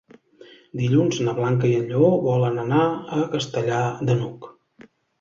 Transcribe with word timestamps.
Dilluns 0.79 1.19
na 1.27 1.35
Blanca 1.41 1.69
i 1.73 1.75
en 1.81 1.85
Lleó 1.93 2.11
volen 2.31 2.59
anar 2.65 2.83
a 2.89 3.23
Castellar 3.37 3.87
de 4.11 4.21
n'Hug. 4.21 4.53